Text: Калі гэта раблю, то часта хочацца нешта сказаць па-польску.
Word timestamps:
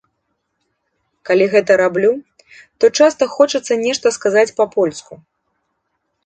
Калі 1.29 1.45
гэта 1.53 1.71
раблю, 1.81 2.09
то 2.79 2.85
часта 2.97 3.23
хочацца 3.35 3.73
нешта 3.85 4.15
сказаць 4.17 4.49
па-польску. 4.63 5.13